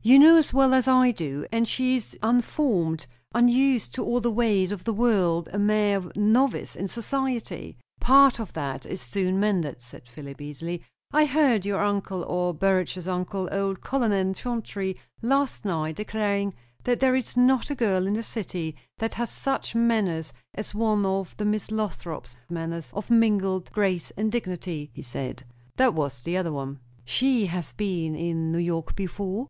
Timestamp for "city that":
18.22-19.12